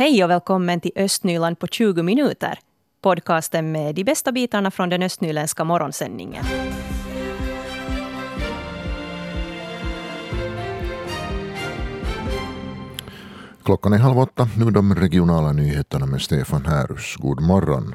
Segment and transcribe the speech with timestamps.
[0.00, 2.58] Hej och välkommen till Östnyland på 20 minuter.
[3.02, 6.44] Podcasten med de bästa bitarna från den östnyländska morgonsändningen.
[13.64, 14.48] Klockan är halv åtta.
[14.56, 17.16] Nu de regionala nyheterna med Stefan Härus.
[17.16, 17.94] God morgon.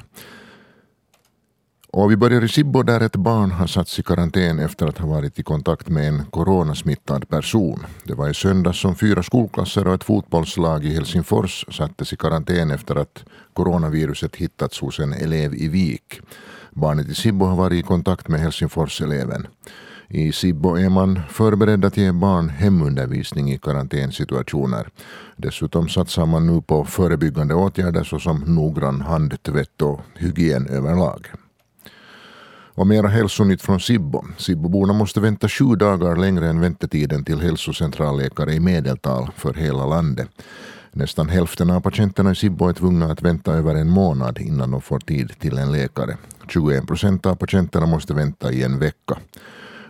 [1.98, 5.08] Och vi börjar i Sibbo där ett barn har satts i karantän efter att ha
[5.08, 7.86] varit i kontakt med en coronasmittad person.
[8.04, 12.70] Det var i söndags som fyra skolklasser och ett fotbollslag i Helsingfors sattes i karantän
[12.70, 16.20] efter att coronaviruset hittats hos en elev i Vik.
[16.70, 19.46] Barnet i Sibbo har varit i kontakt med Helsingforseleven.
[20.08, 24.88] I Sibbo är man förberedd att ge barn hemundervisning i karantänsituationer.
[25.36, 31.26] Dessutom satsar man nu på förebyggande åtgärder såsom noggrann handtvätt och hygien överlag.
[32.76, 34.24] Och mera hälsonytt från Sibbo.
[34.38, 40.28] Sibboborna måste vänta sju dagar längre än väntetiden till hälsocentralläkare i medeltal för hela landet.
[40.92, 44.80] Nästan hälften av patienterna i Sibbo är tvungna att vänta över en månad innan de
[44.80, 46.16] får tid till en läkare.
[46.48, 49.18] 21 procent av patienterna måste vänta i en vecka.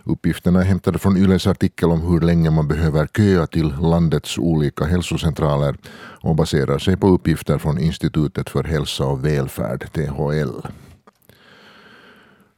[0.03, 4.85] Uppgifterna är hämtade från Yles artikel om hur länge man behöver köa till landets olika
[4.85, 5.77] hälsocentraler
[6.21, 10.67] och baserar sig på uppgifter från Institutet för hälsa och välfärd, THL.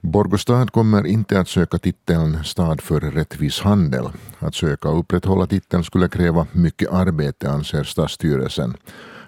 [0.02, 4.06] Borgostad kommer inte att söka titeln Stad för rättvis handel.
[4.40, 8.78] Att söka och upprätthålla titeln skulle kräva mycket arbete anser stadsstyrelsen.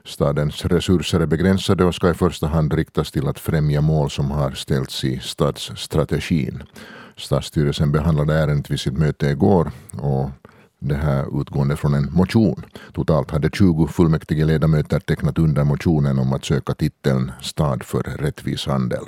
[0.05, 4.31] Stadens resurser är begränsade och ska i första hand riktas till att främja mål som
[4.31, 6.63] har ställts i stadsstrategin.
[7.17, 10.29] Stadsstyrelsen behandlade ärendet vid sitt möte igår och
[10.79, 12.65] det här utgående från en motion.
[12.93, 18.65] Totalt hade 20 fullmäktige ledamöter tecknat under motionen om att söka titeln Stad för rättvis
[18.65, 19.05] handel.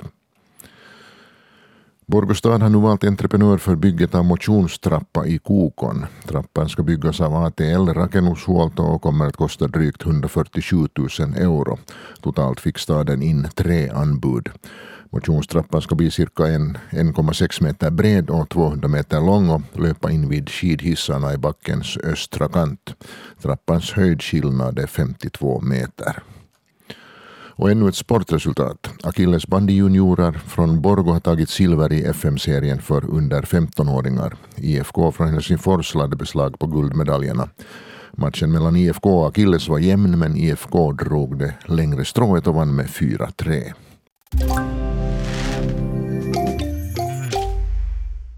[2.06, 6.06] Borgostad har nu valt entreprenör för bygget av motionstrappa i Kokon.
[6.28, 11.78] Trappan ska byggas av ATL Rakennushuolto och kommer att kosta drygt 147 000 euro.
[12.20, 14.48] Totalt fick staden in tre anbud.
[15.10, 20.50] Motionstrappan ska bli cirka 1,6 meter bred och 200 meter lång och löpa in vid
[20.50, 22.94] skidhissarna i backens östra kant.
[23.42, 26.22] Trappans höjdskillnad är 52 meter.
[27.56, 28.90] Och ännu ett sportresultat.
[29.02, 34.36] Akilles bandyjuniorer från Borgo har tagit silver i FM-serien för under 15-åringar.
[34.56, 37.48] IFK från Helsingfors lade beslag på guldmedaljerna.
[38.12, 42.74] Matchen mellan IFK och Akilles var jämn men IFK drog det längre strået och vann
[42.74, 43.72] med 4-3.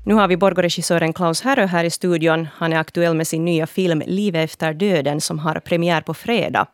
[0.04, 2.48] Nu har vi Borgå-regissören Klaus Härö här i studion.
[2.54, 6.66] Han är aktuell med sin nya film Livet efter döden som har premiär på fredag.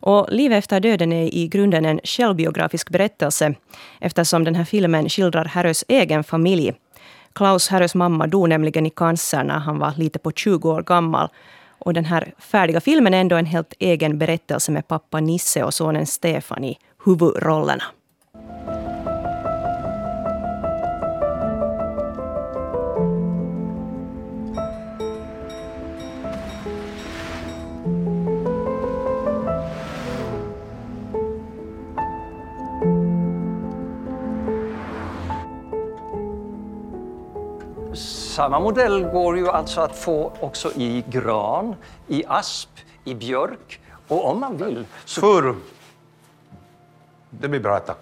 [0.00, 3.54] Och Livet efter döden är i grunden en självbiografisk berättelse
[4.00, 6.72] eftersom den här filmen skildrar Härös egen familj.
[7.32, 11.28] Klaus Härös mamma dog nämligen i cancer när han var lite på 20 år gammal.
[11.78, 15.74] Och den här färdiga filmen är ändå en helt egen berättelse med pappa Nisse och
[15.74, 17.84] sonen Stefan i huvudrollerna.
[38.40, 41.74] Samma modell går ju alltså att få också i gran,
[42.08, 42.68] i asp,
[43.04, 45.20] i björk och om man vill så...
[45.20, 45.54] Furu.
[47.30, 47.98] Det blir bra, tack.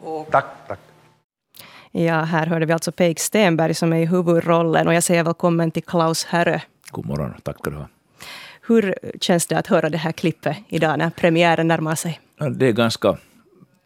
[0.00, 0.28] Och...
[0.30, 0.78] Tack, tack.
[1.90, 5.70] Ja, här hörde vi alltså Peik Stenberg som är i huvudrollen och jag säger välkommen
[5.70, 6.62] till Klaus Herre.
[6.90, 7.88] God morgon, tack ska du ha.
[8.66, 12.20] Hur känns det att höra det här klippet idag när premiären närmar sig?
[12.50, 13.16] Det är ganska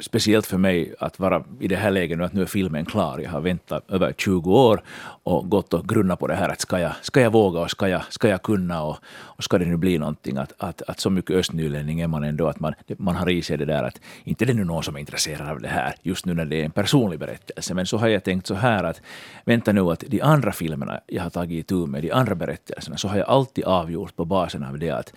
[0.01, 3.19] speciellt för mig att vara i det här läget nu, att nu är filmen klar.
[3.19, 4.83] Jag har väntat över 20 år
[5.23, 7.89] och gått och grunnat på det här att ska jag, ska jag våga och ska
[7.89, 11.11] jag, ska jag kunna och, och ska det nu bli någonting att, att, att så
[11.11, 14.45] mycket östnylänning är man ändå att man, man har i sig det där att inte
[14.45, 16.65] det är nu någon som är intresserad av det här just nu när det är
[16.65, 17.75] en personlig berättelse.
[17.75, 19.01] Men så har jag tänkt så här att
[19.45, 23.09] vänta nu att de andra filmerna jag har tagit itu med, de andra berättelserna, så
[23.09, 25.13] har jag alltid avgjort på basen av det att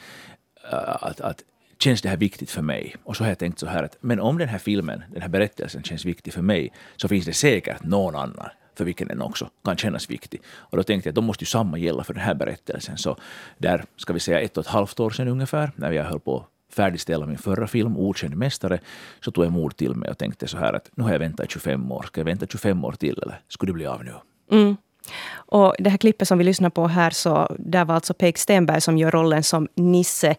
[1.01, 1.44] att, att
[1.81, 2.95] känns det här viktigt för mig?
[3.03, 5.29] Och så har jag tänkt så här att men om den här filmen, den här
[5.29, 9.49] berättelsen känns viktig för mig så finns det säkert någon annan för vilken den också
[9.65, 10.41] kan kännas viktig.
[10.47, 12.97] Och då tänkte jag att då måste ju samma gälla för den här berättelsen.
[12.97, 13.17] Så
[13.57, 16.37] där, ska vi säga ett och ett halvt år sedan ungefär, när jag höll på
[16.37, 18.79] att färdigställa min förra film, Okänd mästare,
[19.19, 21.51] så tog jag mod till mig och tänkte så här att nu har jag väntat
[21.51, 24.13] 25 år, ska jag vänta 25 år till eller skulle det bli av nu?
[24.51, 24.77] Mm.
[25.33, 28.81] Och det här klippet som vi lyssnar på här, så där var alltså Peik Stenberg
[28.81, 30.35] som gör rollen som Nisse.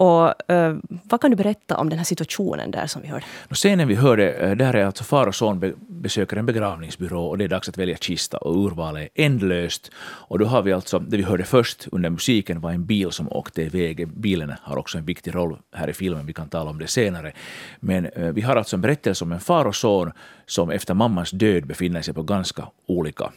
[0.00, 3.24] Och, eh, vad kan du berätta om den här situationen där som vi hörde?
[3.50, 7.44] Scenen vi hörde, eh, där är alltså far och son besöker en begravningsbyrå och det
[7.44, 9.90] är dags att välja kista och urvalet är ändlöst.
[10.00, 13.32] Och då har vi alltså, det vi hörde först under musiken var en bil som
[13.32, 14.08] åkte iväg.
[14.08, 17.32] Bilen har också en viktig roll här i filmen, vi kan tala om det senare.
[17.80, 20.12] Men eh, vi har alltså en berättelse om en far och son
[20.46, 23.32] som efter mammans död befinner sig på ganska olika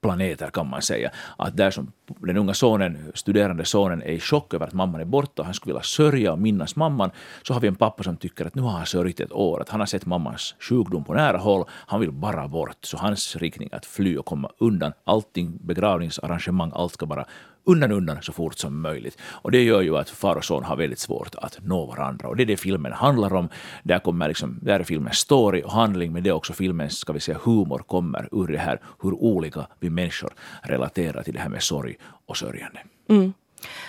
[0.00, 1.10] planeter kan man säga.
[1.36, 5.04] Att där som den unga sonen, studerande sonen är i chock över att mamman är
[5.04, 7.10] borta och han skulle vilja sörja och minnas mamman,
[7.42, 9.68] så har vi en pappa som tycker att nu har han sörjt ett år, att
[9.68, 12.84] han har sett mammans sjukdom på nära håll, han vill bara bort.
[12.84, 17.24] Så hans riktning är att fly och komma undan allting, begravningsarrangemang, allt ska bara
[17.70, 19.18] undan undan så fort som möjligt.
[19.22, 22.28] Och det gör ju att far och son har väldigt svårt att nå varandra.
[22.28, 23.48] Och det är det filmen handlar om.
[23.82, 27.12] Där, kommer liksom, där är filmens story och handling, men det är också filmens ska
[27.12, 30.32] vi säga, humor kommer ur det här hur olika vi människor
[30.62, 31.96] relaterar till det här med sorg
[32.26, 32.80] och sörjande.
[33.08, 33.32] Mm.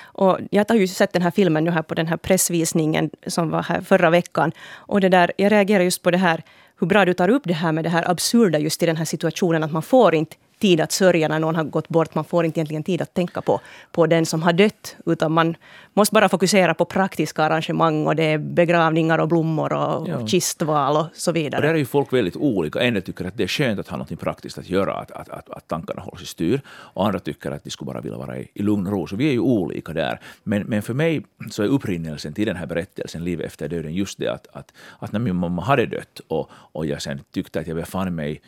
[0.04, 3.50] Och jag har ju sett den här filmen nu här på den här pressvisningen som
[3.50, 4.52] var här förra veckan.
[4.72, 6.44] Och det där, jag reagerar just på det här
[6.80, 9.06] hur bra du tar upp det här med det här absurda just i den här
[9.06, 12.16] situationen att man får inte tid att sörja när någon har gått bort.
[12.16, 13.62] Man får inte egentligen tid att tänka på,
[13.92, 14.96] på den som har dött.
[15.06, 15.56] Utan man
[15.94, 20.28] måste bara fokusera på praktiska arrangemang och det är begravningar och blommor och ja.
[20.28, 21.60] kistval och så vidare.
[21.60, 22.80] Och där är ju folk väldigt olika.
[22.80, 25.30] En del tycker att det är skönt att ha något praktiskt att göra, att, att,
[25.30, 26.62] att, att tankarna hålls i styr.
[26.68, 29.08] Och andra tycker att de skulle bara vilja vara i, i lugn och ro.
[29.08, 30.20] Så vi är ju olika där.
[30.44, 34.18] Men, men för mig så är upprinnelsen till den här berättelsen, Livet efter döden, just
[34.18, 37.68] det att, att, att när min mamma hade dött och, och jag sen tyckte att
[37.68, 38.42] jag befann mig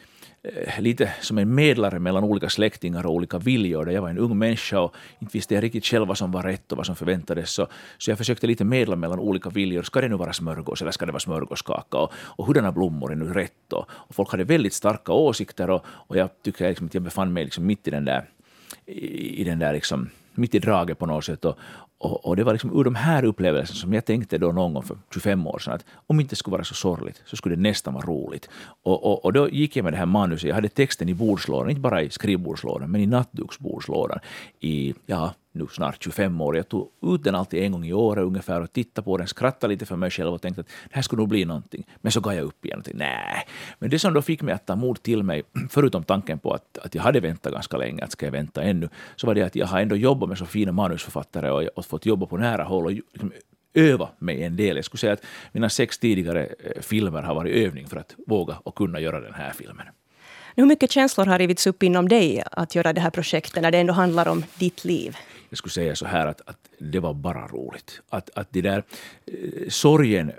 [0.43, 3.85] Eh, lite som en medlare mellan olika släktingar och olika viljor.
[3.85, 6.43] Där jag var en ung människa och inte visste jag riktigt själv vad som var
[6.43, 7.49] rätt och vad som förväntades.
[7.49, 7.67] Så,
[7.97, 9.83] så jag försökte lite medla mellan olika viljor.
[9.83, 11.97] Ska det nu vara smörgås eller ska det vara smörgåskaka?
[11.97, 13.73] Och, och hurdana blommor är nu rätt?
[13.73, 17.33] Och, och folk hade väldigt starka åsikter och, och jag tycker liksom att jag befann
[17.33, 18.29] mig liksom mitt i den där,
[18.85, 21.45] i, i den där liksom, mitt i draget på något sätt.
[21.45, 21.57] Och,
[22.03, 24.83] och, och, det var liksom ur de här upplevelserna som jag tänkte då någon gång
[24.83, 27.61] för 25 år sedan att om inte det skulle vara så sorgligt så skulle det
[27.61, 28.49] nästan vara roligt.
[28.83, 31.69] Och, och, och då gick jag med det här manuset, jag hade texten i bordslådan,
[31.69, 34.19] inte bara i skrivbordslådan men i nattduksbordslådan
[34.59, 36.55] i, ja, nu snart 25 år.
[36.55, 39.73] Jag tog ut den alltid en gång i året ungefär och tittade på den, skrattade
[39.73, 41.87] lite för mig själv och tänkte att det här skulle nog bli någonting.
[42.01, 43.47] Men så gav jag upp igen och tänkte nej.
[43.79, 46.77] Men det som då fick mig att ta mod till mig, förutom tanken på att,
[46.77, 49.55] att jag hade väntat ganska länge, att ska jag vänta ännu, så var det att
[49.55, 52.85] jag har ändå jobbat med så fina manusförfattare och, och fått jobba på nära håll
[52.85, 53.31] och liksom
[53.73, 54.75] öva mig en del.
[54.75, 58.57] Jag skulle säga att mina sex tidigare eh, filmer har varit övning för att våga
[58.63, 59.87] och kunna göra den här filmen.
[60.55, 63.77] Hur mycket känslor har rivits upp inom dig att göra det här projektet när det
[63.77, 65.17] ändå handlar om ditt liv?
[65.49, 68.01] Jag skulle säga så här att, att det var bara roligt.
[68.09, 68.83] Att, att det där
[69.25, 70.31] eh, sorgen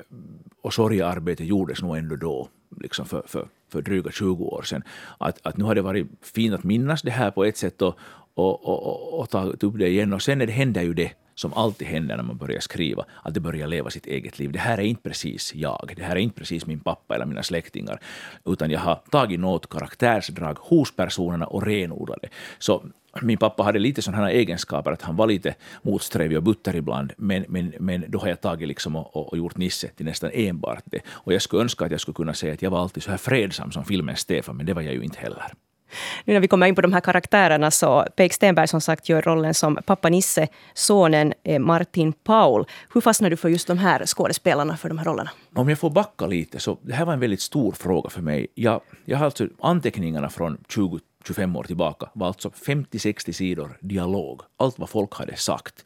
[0.62, 2.48] och sorgearbetet gjordes nog ändå då,
[2.80, 4.82] liksom för, för, för dryga 20 år sedan.
[5.18, 7.98] Att, att nu har det varit fint att minnas det här på ett sätt och,
[8.34, 10.12] och, och, och ta upp det igen.
[10.12, 13.40] Och sen det händer ju det som alltid händer när man börjar skriva, att det
[13.40, 14.52] börjar leva sitt eget liv.
[14.52, 17.42] Det här är inte precis jag, det här är inte precis min pappa eller mina
[17.42, 18.00] släktingar,
[18.44, 22.28] utan jag har tagit något karaktärsdrag hos personerna och renodlat det.
[22.58, 22.84] Så
[23.22, 27.44] min pappa hade lite sådana egenskaper att han var lite motsträvig och butter ibland, men,
[27.48, 31.00] men, men då har jag tagit liksom och, och, gjort Nisse till nästan enbart det.
[31.08, 33.18] Och jag skulle önska att jag skulle kunna säga att jag var alltid så här
[33.18, 35.52] fredsam som filmen Stefan, men det var jag ju inte heller.
[36.24, 39.22] Nu när vi kommer in på de här karaktärerna så Peik Stenberg som sagt gör
[39.22, 40.48] rollen som pappa Nisse.
[40.74, 42.66] Sonen eh, Martin Paul.
[42.94, 45.30] Hur fastnade du för just de här skådespelarna för de här rollerna?
[45.54, 48.46] Om jag får backa lite så det här var en väldigt stor fråga för mig.
[48.54, 54.40] Jag, jag har alltså anteckningarna från 20 25 år tillbaka var alltså 50-60 sidor dialog.
[54.56, 55.84] Allt vad folk hade sagt.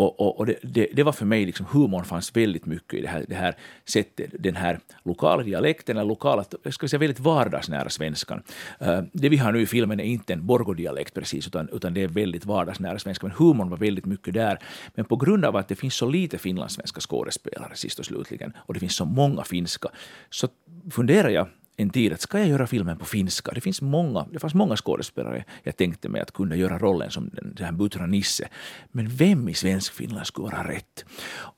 [0.00, 3.02] Och, och, och det, det, det, var för mig, liksom, humorn fanns väldigt mycket i
[3.02, 7.88] det här, det här sättet, den här lokala dialekten, eller lokala, ska säga väldigt vardagsnära
[7.88, 8.42] svenskan.
[8.82, 12.02] Uh, det vi har nu i filmen är inte en borgodialekt precis, utan, utan det
[12.02, 14.58] är väldigt vardagsnära svenska, men humorn var väldigt mycket där.
[14.94, 18.74] Men på grund av att det finns så lite finlandssvenska skådespelare sist och slutligen, och
[18.74, 19.88] det finns så många finska,
[20.30, 20.48] så
[20.90, 21.48] funderar jag
[21.80, 23.52] en tid att ska jag göra filmen på finska?
[23.52, 27.30] Det, finns många, det fanns många skådespelare jag tänkte mig att kunna göra rollen som
[27.32, 28.48] den, den här Butra Nisse.
[28.92, 31.04] Men vem i svensk Finland skulle vara rätt?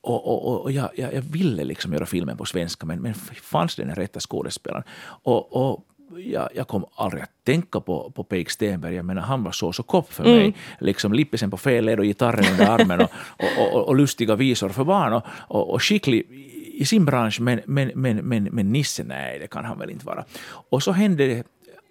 [0.01, 3.75] Och, och, och jag, jag, jag, ville liksom göra filmen på svenska, men, men fanns
[3.75, 4.83] den rätta skådespelaren?
[5.23, 5.85] Och, och
[6.17, 8.95] jag, jag, kom aldrig att tänka på, på Peik Stenberg.
[8.95, 10.37] Jag menar, han var så så kopp för mm.
[10.37, 10.53] mig.
[10.79, 14.69] Liksom lippisen på fel led och gitarren under armen och, och, och, och, lustiga visor
[14.69, 16.27] för barn och, och, och skicklig
[16.73, 20.05] i sin bransch, men, men, men, men, men Nisse, nej, det kan han väl inte
[20.05, 20.25] vara.
[20.69, 21.47] Och så hände det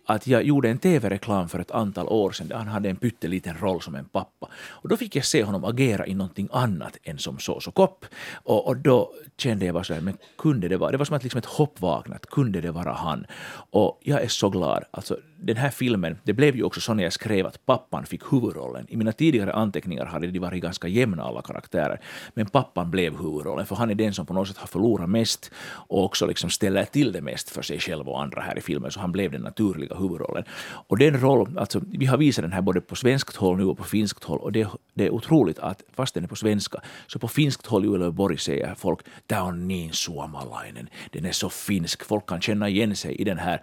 [0.06, 3.56] att jag gjorde en tv-reklam för ett antal år sedan där han hade en pytteliten
[3.58, 4.48] roll som en pappa.
[4.68, 8.06] Och då fick jag se honom agera i någonting annat än som sås och kopp.
[8.32, 11.16] Och, och då kände jag bara så här, men kunde det vara, det var som
[11.16, 13.26] att liksom ett hopp vaknat, kunde det vara han?
[13.70, 14.84] Och jag är så glad.
[14.90, 18.32] Alltså, den här filmen, det blev ju också så när jag skrev att pappan fick
[18.32, 18.86] huvudrollen.
[18.88, 22.00] I mina tidigare anteckningar hade de varit ganska jämna alla karaktärer,
[22.34, 25.50] men pappan blev huvudrollen, för han är den som på något sätt har förlorat mest
[25.88, 28.90] och också liksom ställer till det mest för sig själv och andra här i filmen,
[28.90, 30.44] så han blev den naturliga huvudrollen.
[30.88, 33.78] Och den roll, alltså vi har visat den här både på svenskt håll nu och
[33.78, 34.38] på finskt håll.
[34.38, 37.84] Och det, det är otroligt att fast den är på svenska, så på finskt håll
[37.84, 42.68] i Uleåborg säger folk ”tämä on niin suomalainen”, den är så finsk, folk kan känna
[42.68, 43.62] igen sig i den här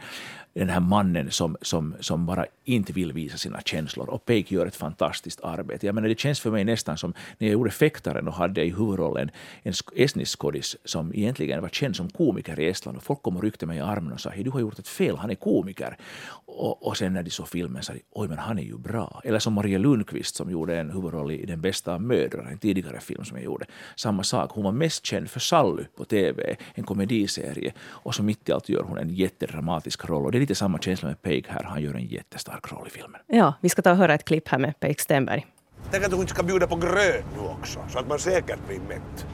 [0.60, 4.10] den här mannen som, som, som bara inte vill visa sina känslor.
[4.10, 5.86] Och Peik gör ett fantastiskt arbete.
[5.86, 8.70] Jag menar, det känns för mig nästan som när jag gjorde Fäktaren och hade i
[8.70, 9.32] huvudrollen
[9.64, 12.98] en estnisk skådis som egentligen var känd som komiker i Estland.
[12.98, 15.18] Och folk kom och ryckte mig i armen och sa du har gjort ett fel,
[15.18, 15.98] han är komiker.
[16.46, 19.22] Och, och sen när de såg filmen sa de oj men han är ju bra.
[19.24, 23.00] Eller som Maria Lundqvist som gjorde en huvudroll i Den bästa av mödrar, en tidigare
[23.00, 23.66] film som jag gjorde.
[23.96, 27.74] Samma sak, hon var mest känd för Sally på TV, en komediserie.
[27.82, 30.26] Och så mitt i allt gör hon en jättedramatisk roll.
[30.26, 32.90] Och det är lite samma känsla med Peik här, han gör en jättestark roll i
[32.90, 33.22] filmen.
[33.28, 35.46] Ja, vi ska ta och höra ett klipp här med Peik Stenberg.
[35.92, 38.80] Tänk att du inte ska bjuda på gröt nu också, så att man säkert blir
[38.80, 39.26] mätt.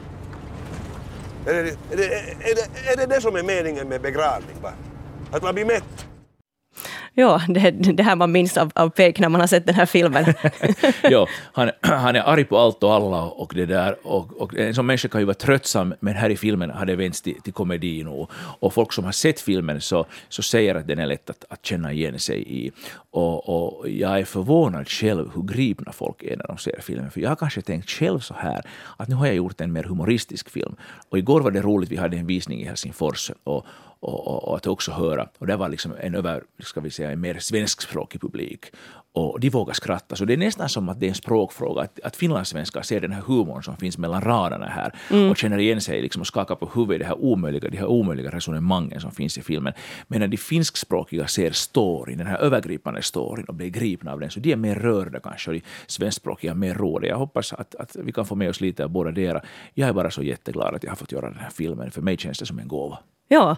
[1.46, 2.02] Är det är det,
[2.50, 4.56] är det, är det, det som är meningen med begravning?
[4.62, 4.72] Va?
[5.32, 6.06] Att man blir mätt?
[7.18, 9.86] Ja, det, det här man minns av, av Peik när man har sett den här
[9.86, 10.24] filmen.
[11.02, 14.06] ja, han, han är arg på allt och alla och det där.
[14.06, 16.96] Och, och en sån människa kan ju vara tröttsam, men här i filmen har det
[16.96, 18.06] vänts till, till komedin.
[18.06, 21.44] Och, och folk som har sett filmen så, så säger att den är lätt att,
[21.48, 22.70] att känna igen sig i.
[23.10, 27.10] Och, och jag är förvånad själv hur gripna folk är när de ser filmen.
[27.10, 28.62] För jag har kanske tänkt själv så här,
[28.96, 30.76] att nu har jag gjort en mer humoristisk film.
[31.08, 33.30] Och igår var det roligt, vi hade en visning i Helsingfors.
[33.44, 33.66] Och,
[34.00, 35.28] och, och, och, att också höra.
[35.38, 38.64] Och det var liksom en över, ska vi säga, en mer svenskspråkig publik.
[39.16, 40.16] Och de vågar skratta.
[40.16, 41.82] Så det är nästan som att det är en språkfråga.
[41.82, 45.30] Att, att finlandssvenskar ser den här humorn som finns mellan raderna här mm.
[45.30, 48.30] och känner igen sig liksom och skakar på huvudet, det här omöjliga, de här omöjliga
[48.30, 49.72] resonemangen som finns i filmen.
[50.08, 54.30] Medan de finskspråkiga ser storyn, den här övergripande storyn och blir gripna av den.
[54.30, 57.10] Så de är mer rörda kanske och de svenskspråkiga mer rådiga.
[57.10, 59.42] Jag hoppas att, att vi kan få med oss lite av båda deras.
[59.74, 61.90] Jag är bara så jätteglad att jag har fått göra den här filmen.
[61.90, 62.98] För mig känns det som en gåva.
[63.28, 63.56] Ja,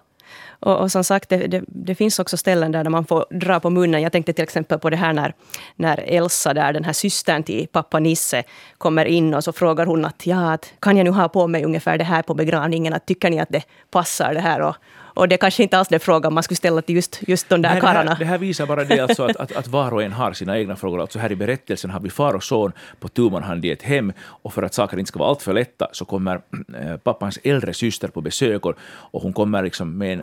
[0.60, 3.70] och, och, som sagt, det, det, det, finns också ställen där man får dra på
[3.70, 4.02] munnen.
[4.02, 5.34] Jag tänkte till exempel på det här när,
[5.76, 8.42] när Elsa, där, den här systern till pappa Nisse,
[8.78, 11.64] kommer in och så frågar hon att, ja, att kan jag nu ha på mig
[11.64, 12.92] ungefär det här på begravningen?
[12.92, 14.60] Att, tycker ni att det passar det här?
[14.60, 14.76] Och,
[15.18, 17.62] och det är kanske inte alls den frågan man skulle ställa till just, just de
[17.62, 18.04] där Nej, karlarna.
[18.04, 20.32] Det här, det här visar bara det alltså att, att, att var och en har
[20.32, 21.00] sina egna frågor.
[21.00, 23.82] Alltså här i berättelsen har vi far och son på tu man hand i ett
[23.82, 26.40] hem och för att saker inte ska vara alltför lätta så kommer
[26.80, 28.74] äh, pappans äldre syster på besök och,
[29.12, 30.22] och hon kommer liksom med en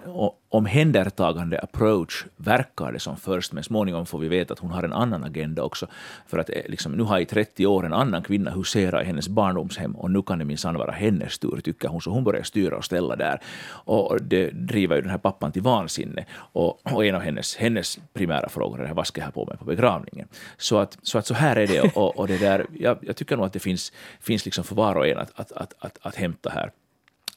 [0.49, 4.93] omhändertagande approach, verkar det som först, men småningom får vi veta att hon har en
[4.93, 5.87] annan agenda också.
[6.27, 9.27] För att eh, liksom, nu har i 30 år en annan kvinna huserat i hennes
[9.27, 12.01] barndomshem och nu kan det minsann vara hennes tur, tycker hon.
[12.01, 13.39] Så hon börjar styra och ställa där.
[13.67, 14.49] Och det
[14.85, 16.25] driver ju den här pappan till vansinne.
[16.53, 19.57] Och, och en av hennes, hennes primära frågor är vad ska jag ha på mig
[19.57, 20.27] på begravningen?
[20.57, 21.95] Så att så, att så här är det.
[21.95, 24.95] Och, och det där, jag, jag, tycker nog att det finns, finns liksom för var
[24.95, 26.71] och en att, att, att, att, att hämta här.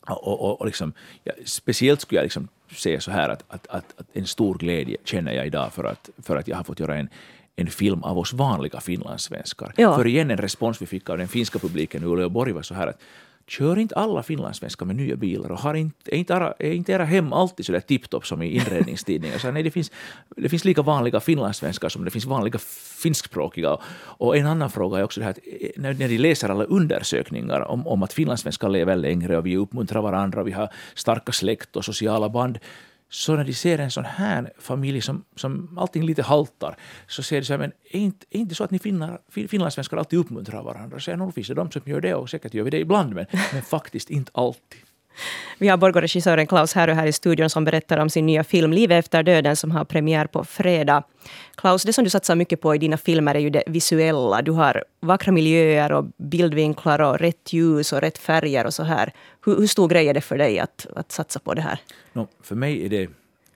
[0.07, 0.93] Och, och, och liksom,
[1.25, 4.97] ja, speciellt skulle jag liksom säga så här att, att, att, att, en stor glädje
[5.05, 7.09] känner jag idag för att, för att jag har fått göra en,
[7.57, 9.73] en film av oss vanliga finlandssvenskar.
[9.77, 9.97] Ja.
[9.97, 12.87] För igen en respons vi fick av den finska publiken i Uleåborg var så här
[12.87, 13.01] att
[13.49, 16.93] Kör inte alla finlandssvenskar med nya bilar och har inte, är, inte era, är inte
[16.93, 19.39] era hem alltid så där tipptopp som i inredningstidningar?
[19.39, 19.93] Så nej, det, finns,
[20.37, 22.59] det finns lika vanliga finlandssvenskar som det finns vanliga
[23.03, 23.77] finskspråkiga.
[23.95, 26.65] Och en annan fråga är också det här att eh, när, när de läser alla
[26.65, 31.77] undersökningar om, om att finlandssvenskar lever längre och vi uppmuntrar varandra, vi har starka släkt
[31.77, 32.59] och sociala band,
[33.11, 37.43] så när de ser en sån här familj som, som allting lite haltar, så säger
[37.43, 40.63] de så här, men är inte, är inte så att ni finnar, finlandssvenskar alltid uppmuntrar
[40.63, 41.01] varandra?
[41.01, 43.27] Så nog finns det de som gör det och säkert gör vi det ibland, men,
[43.53, 44.81] men faktiskt inte alltid.
[45.59, 49.05] Vi har Borgå-regissören Klaus Härö här i studion som berättar om sin nya film Livet
[49.05, 51.03] efter döden som har premiär på fredag.
[51.57, 54.43] Klaus, det som du satsar mycket på i dina filmer är ju det visuella.
[54.43, 59.13] Du har vackra miljöer och bildvinklar och rätt ljus och rätt färger och så här.
[59.45, 61.79] Hur, hur stor grej är det för dig att, att satsa på det här?
[62.13, 63.09] No, för mig är det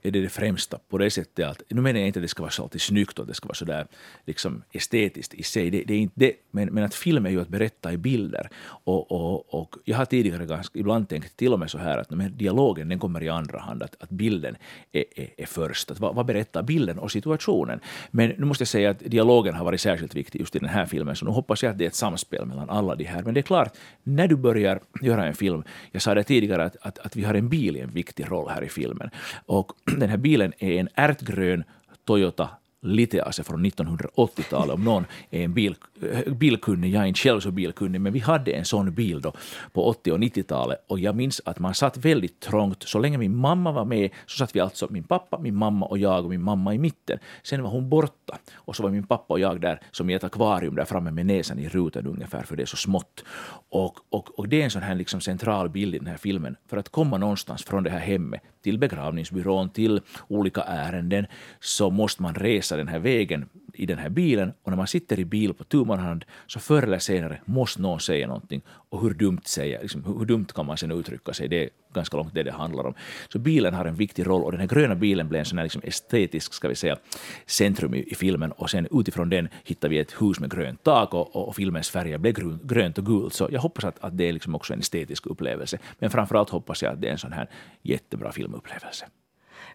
[0.03, 2.43] är det det främsta på det sättet att, nu menar jag inte att det ska
[2.43, 3.87] vara så alltid snyggt och det ska vara så där
[4.25, 7.41] liksom estetiskt i sig, det, det är inte det, men, men att film är ju
[7.41, 8.49] att berätta i bilder.
[8.65, 12.09] Och, och, och jag har tidigare ganska, ibland tänkt till och med så här att
[12.09, 14.55] men dialogen den kommer i andra hand, att, att bilden
[14.91, 15.91] är, är, är först.
[15.91, 17.79] Att vad, vad, berättar bilden och situationen?
[18.11, 20.85] Men nu måste jag säga att dialogen har varit särskilt viktig just i den här
[20.85, 23.23] filmen, så nu hoppas jag att det är ett samspel mellan alla de här.
[23.23, 26.75] Men det är klart, när du börjar göra en film, jag sa det tidigare att,
[26.81, 29.09] att, att vi har en bil i en viktig roll här i filmen.
[29.45, 31.63] Och den här bilen är en ärtgrön
[32.05, 32.49] Toyota
[32.83, 35.75] lite alltså från 1980-talet, om någon är en bil,
[36.11, 39.33] eh, bilkunnig, jag är inte själv så bilkunnig, men vi hade en sån bil då
[39.73, 42.83] på 80 och 90-talet och jag minns att man satt väldigt trångt.
[42.83, 45.97] Så länge min mamma var med så satt vi alltså, min pappa, min mamma och
[45.97, 47.19] jag och min mamma i mitten.
[47.43, 50.23] Sen var hon borta och så var min pappa och jag där som i ett
[50.23, 53.23] akvarium där framme med näsan i rutan ungefär, för det är så smått.
[53.69, 56.55] Och, och, och det är en sån här liksom central bild i den här filmen.
[56.67, 61.25] För att komma någonstans från det här hemmet till begravningsbyrån, till olika ärenden,
[61.59, 65.19] så måste man resa den här vägen i den här bilen och när man sitter
[65.19, 68.61] i bil på tu hand så förr eller senare måste någon säga någonting.
[68.67, 71.47] Och hur dumt, säga, liksom, hur dumt kan man sen uttrycka sig?
[71.47, 72.93] Det är ganska långt det det handlar om.
[73.29, 75.65] Så bilen har en viktig roll och den här gröna bilen blev en sån här
[75.65, 76.97] liksom estetisk ska vi säga,
[77.45, 81.13] centrum i, i, filmen och sen utifrån den hittar vi ett hus med grönt tak
[81.13, 83.33] och, och, och filmens färger blev grön, grönt och gult.
[83.33, 85.77] Så jag hoppas att, att det är liksom också en estetisk upplevelse.
[85.99, 87.49] Men framförallt hoppas jag att det är en sån här
[87.81, 89.05] jättebra filmupplevelse.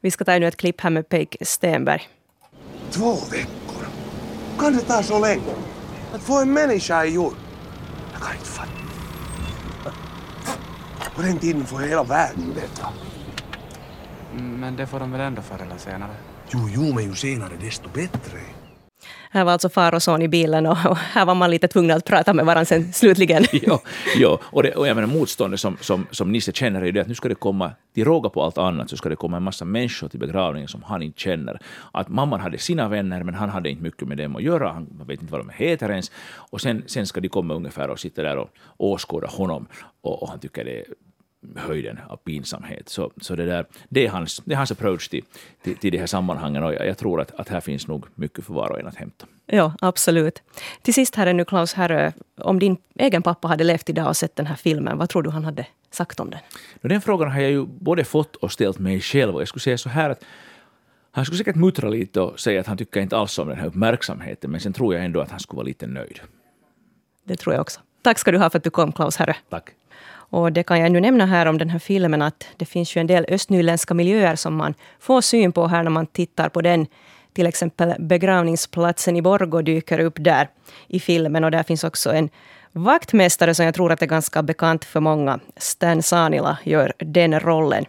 [0.01, 2.03] Vi ska ta ännu ett klipp här med Peik Stenberg.
[2.91, 3.87] Två veckor?
[4.59, 5.55] Kan det ta så länge?
[6.15, 7.35] Att få en människa i jord?
[8.13, 8.69] Jag kan inte fatta.
[11.17, 12.89] På den tiden får hela världen veta.
[14.37, 16.15] Men det får de väl ändå förr eller senare?
[16.51, 18.41] Jo, jo, men ju senare desto bättre.
[19.31, 22.05] Här var alltså far och son i bilen och, här var man lite tvungen att
[22.05, 23.45] prata med varandra sen slutligen.
[23.53, 23.83] ja,
[24.17, 24.41] ja.
[24.43, 27.15] Och, det, och jag menar motståndet som, som, som Nisse känner är det att nu
[27.15, 30.09] ska det komma, till råga på allt annat, så ska det komma en massa människor
[30.09, 31.61] till begravningen som han inte känner.
[31.93, 34.73] Att mamman hade sina vänner, men han hade inte mycket med dem att göra.
[34.73, 36.11] Han vet inte vad de heter ens.
[36.37, 39.67] Och sen, sen ska de komma ungefär och sitta där och åskåda honom.
[40.01, 40.85] Och, och han tycker det är
[41.57, 42.89] höjden av pinsamhet.
[42.89, 45.25] Så, så det, där, det, är hans, det är hans approach till,
[45.63, 48.45] till, till de här sammanhangen och jag, jag, tror att, att här finns nog mycket
[48.45, 49.27] för var och en att hämta.
[49.47, 50.43] Ja, absolut.
[50.83, 54.17] Till sist här är nu Klaus Herrö, om din egen pappa hade levt idag och
[54.17, 56.41] sett den här filmen, vad tror du han hade sagt om den?
[56.81, 59.79] Den frågan har jag ju både fått och ställt mig själv och jag skulle säga
[59.79, 60.25] så här att
[61.11, 63.67] han skulle säkert muttra lite och säga att han tycker inte alls om den här
[63.67, 66.21] uppmärksamheten, men sen tror jag ändå att han skulle vara lite nöjd.
[67.25, 67.81] Det tror jag också.
[68.03, 69.33] Tack ska du ha för att du kom, Klaus Herrö.
[69.49, 69.71] Tack.
[70.31, 73.01] Och det kan jag nu nämna här om den här filmen att det finns ju
[73.01, 76.87] en del östnyländska miljöer som man får syn på här när man tittar på den.
[77.33, 80.49] Till exempel begravningsplatsen i Borgå dyker upp där
[80.87, 82.31] i filmen och där finns också en
[82.73, 85.41] vaktmästare som jag tror att är ganska bekant för många.
[85.57, 87.85] Stan Sanila gör den rollen.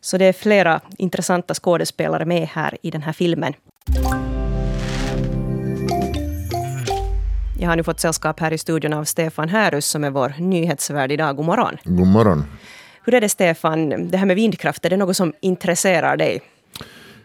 [0.00, 3.54] Så det är flera intressanta skådespelare med här i den här filmen.
[7.62, 11.12] Jag har nu fått sällskap här i studion av Stefan Härus som är vår nyhetsvärd
[11.12, 11.36] idag.
[11.36, 11.76] God morgon.
[11.84, 12.44] God morgon.
[13.04, 16.42] Hur är det Stefan, det här med vindkraft, är det något som intresserar dig?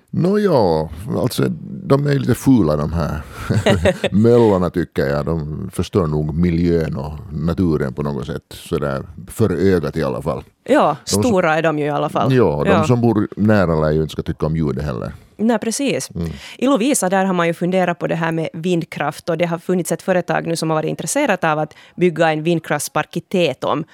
[0.09, 1.49] Nåja, alltså
[1.83, 3.21] de är lite fula de här
[4.11, 5.25] möllorna tycker jag.
[5.25, 8.43] De förstör nog miljön och naturen på något sätt.
[8.49, 10.43] Sådär, för ögat i alla fall.
[10.69, 12.33] Ja, de stora som, är de ju i alla fall.
[12.33, 12.83] Ja, de ja.
[12.83, 15.11] som bor nära lär ju inte ska tycka om ljudet heller.
[15.37, 16.09] Nej, precis.
[16.15, 16.29] Mm.
[16.57, 19.57] I Lovisa där har man ju funderat på det här med vindkraft och det har
[19.57, 23.85] funnits ett företag nu som har varit intresserat av att bygga en vindkraftspark i Tetom.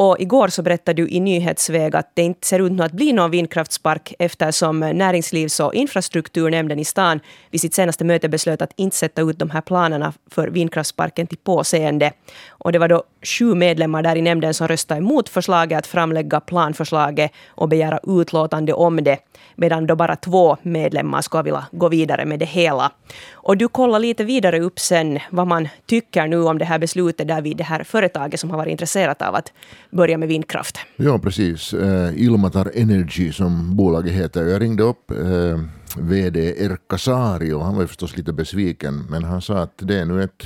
[0.00, 3.30] Och igår så berättade du i nyhetsväg att det inte ser ut att bli någon
[3.30, 9.22] vindkraftspark eftersom Näringslivs och infrastrukturnämnden i stan vid sitt senaste möte beslöt att inte sätta
[9.22, 12.12] ut de här planerna för vindkraftsparken till påseende.
[12.48, 16.19] Och det var då sju medlemmar där i nämnden som röstade emot förslaget att framlägga
[16.46, 19.18] planförslaget och begära utlåtande om det,
[19.56, 22.92] medan då bara två medlemmar skulle vilja gå vidare med det hela.
[23.32, 27.28] Och du kollar lite vidare upp sen vad man tycker nu om det här beslutet
[27.28, 29.52] där vid det här företaget som har varit intresserat av att
[29.90, 30.78] börja med vindkraft.
[30.96, 31.74] Ja, precis.
[31.74, 34.44] Uh, Ilmatar Energy som bolaget heter.
[34.44, 35.60] Jag ringde upp eh, uh,
[35.96, 40.04] VD Erkka Saari och han var förstås lite besviken men han sa att det är
[40.04, 40.44] nu ett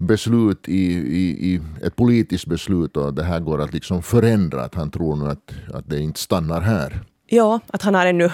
[0.00, 4.64] beslut i, i, i, ett politiskt beslut och det här går att liksom förändra.
[4.64, 7.02] Att han tror nu att, att det inte stannar här.
[7.32, 8.28] Ja, att han har ännu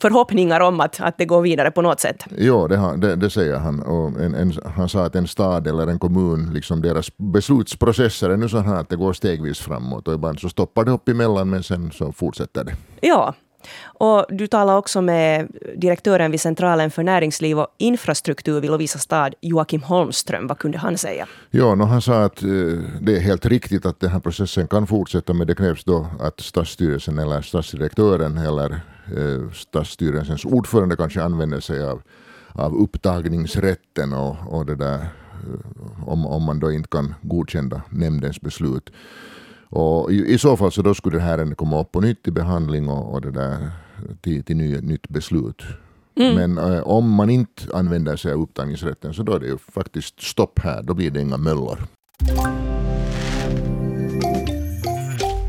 [0.00, 2.24] förhoppningar om att, att det går vidare på något sätt.
[2.38, 3.82] Ja, det, det, det säger han.
[3.82, 8.36] Och en, en, han sa att en stad eller en kommun, liksom deras beslutsprocesser är
[8.36, 11.50] nu så här att det går stegvis framåt och ibland så stoppar det upp emellan
[11.50, 12.74] men sen så fortsätter det.
[13.00, 13.34] Ja,
[13.84, 19.34] och du talar också med direktören vid Centralen för näringsliv och infrastruktur vid Lovisa stad,
[19.40, 20.46] Joakim Holmström.
[20.46, 21.26] Vad kunde han säga?
[21.50, 22.48] Ja, no, han sa att eh,
[23.00, 26.40] det är helt riktigt att den här processen kan fortsätta, men det krävs då att
[26.40, 28.70] stadsstyrelsen eller stadsdirektören eller
[29.16, 32.02] eh, stadsstyrelsens ordförande kanske använder sig av,
[32.52, 38.40] av upptagningsrätten och, och det där, eh, om, om man då inte kan godkänna nämndens
[38.40, 38.90] beslut.
[39.70, 42.32] Och i, i, så fall så då skulle det här komma upp på nytt till
[42.32, 43.70] behandling och, och det där,
[44.20, 45.62] till, till ny, nytt beslut.
[46.16, 46.34] Mm.
[46.34, 50.22] Men äh, om man inte använder sig av upptagningsrätten så då är det ju faktiskt
[50.22, 51.78] stopp här, då blir det inga möllor.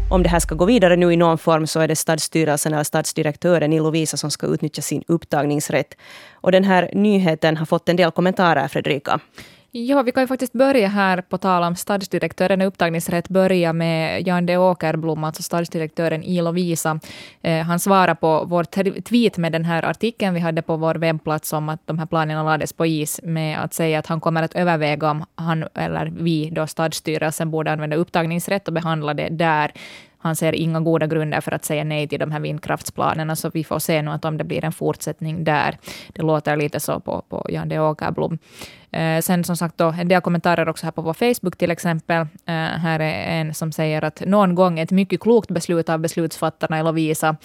[0.09, 2.83] Om det här ska gå vidare nu i någon form så är det stadsstyrelsen eller
[2.83, 5.97] stadsdirektören i Lovisa som ska utnyttja sin upptagningsrätt.
[6.33, 9.19] Och den här nyheten har fått en del kommentarer, Fredrika.
[9.71, 14.27] Ja, vi kan ju faktiskt börja här på tal om stadsdirektören och upptagningsrätt, börja med
[14.27, 16.99] Jan de Åkerblom, alltså stadsdirektören i Lovisa.
[17.41, 18.63] Eh, han svarar på vår
[19.01, 22.43] tweet med den här artikeln vi hade på vår webbplats om att de här planerna
[22.43, 26.49] lades på is med att säga att han kommer att överväga om han eller vi,
[26.49, 29.71] då stadsstyrelsen, borde använda upptagningsrätt och behandla det där.
[30.19, 33.63] Han ser inga goda grunder för att säga nej till de här vindkraftsplanerna, så vi
[33.63, 35.77] får se nu att om det blir en fortsättning där.
[36.13, 38.37] Det låter lite så på, på Jan de Åkerblom.
[38.91, 42.21] Eh, sen som sagt då, en del kommentarer också här på vår Facebook till exempel.
[42.21, 46.79] Eh, här är en som säger att någon gång ett mycket klokt beslut av beslutsfattarna
[46.79, 47.35] i Lovisa,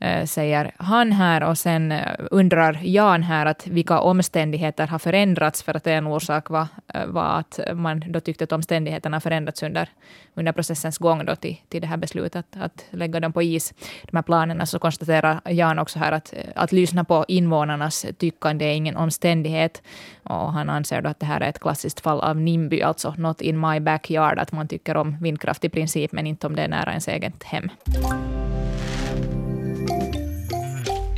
[0.00, 1.42] eh, säger han här.
[1.42, 6.50] Och sen eh, undrar Jan här att vilka omständigheter har förändrats, för att en orsak
[6.50, 9.88] var, eh, var att man då tyckte att omständigheterna förändrats under,
[10.34, 13.74] under processens gång då till, till det här beslutet att, att lägga dem på is,
[14.10, 14.66] de här planerna.
[14.66, 19.82] Så konstaterar Jan också här att, eh, att lyssna på invånarnas tyckande är ingen omständighet.
[20.22, 23.40] Och han anser då att det här är ett klassiskt fall av NIMBY, alltså not
[23.40, 26.68] in my backyard, att man tycker om vindkraft i princip, men inte om det är
[26.68, 27.70] nära ens eget hem.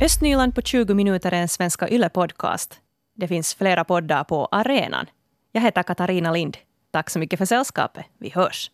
[0.01, 2.79] Östnyland på 20 minuter är en Svenska Yle-podcast.
[3.15, 5.05] Det finns flera poddar på arenan.
[5.51, 6.57] Jag heter Katarina Lind.
[6.91, 8.05] Tack så mycket för sällskapet.
[8.19, 8.71] Vi hörs.